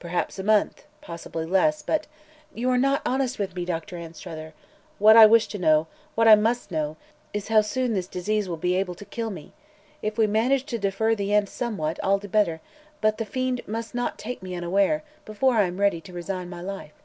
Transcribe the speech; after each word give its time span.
"Perhaps 0.00 0.36
a 0.36 0.42
month; 0.42 0.84
possibly 1.00 1.46
less; 1.46 1.80
but" 1.80 2.08
"You 2.56 2.68
are 2.70 2.76
not 2.76 3.02
honest 3.06 3.38
with 3.38 3.54
me, 3.54 3.64
Doctor 3.64 3.96
Anstruther! 3.96 4.52
What 4.98 5.16
I 5.16 5.26
wish 5.26 5.46
to 5.46 5.60
know 5.60 5.86
what 6.16 6.26
I 6.26 6.34
must 6.34 6.72
know 6.72 6.96
is 7.32 7.46
how 7.46 7.60
soon 7.60 7.94
this 7.94 8.08
disease 8.08 8.48
will 8.48 8.56
be 8.56 8.74
able 8.74 8.96
to 8.96 9.04
kill 9.04 9.30
me. 9.30 9.52
If 10.02 10.18
we 10.18 10.26
manage 10.26 10.64
to 10.74 10.78
defer 10.80 11.14
the 11.14 11.32
end 11.32 11.48
somewhat, 11.48 12.00
all 12.00 12.18
the 12.18 12.26
better; 12.28 12.60
but 13.00 13.18
the 13.18 13.24
fiend 13.24 13.60
must 13.64 13.94
not 13.94 14.18
take 14.18 14.42
me 14.42 14.56
unaware, 14.56 15.04
before 15.24 15.54
I 15.54 15.68
am 15.68 15.78
ready 15.78 16.00
to 16.00 16.12
resign 16.12 16.50
my 16.50 16.62
life." 16.62 17.00